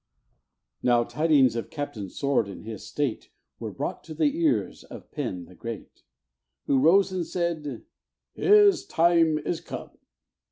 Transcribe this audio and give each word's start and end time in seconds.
Now 0.81 1.03
tidings 1.03 1.55
of 1.55 1.69
Captain 1.69 2.09
Sword 2.09 2.47
and 2.47 2.65
his 2.65 2.83
state 2.87 3.29
Were 3.59 3.69
brought 3.69 4.03
to 4.05 4.15
the 4.15 4.35
ears 4.39 4.83
of 4.85 5.11
Pen 5.11 5.45
the 5.45 5.53
Great, 5.53 6.01
Who 6.65 6.79
rose 6.79 7.11
and 7.11 7.23
said, 7.23 7.83
"His 8.33 8.83
time 8.87 9.37
is 9.37 9.61
come." 9.61 9.91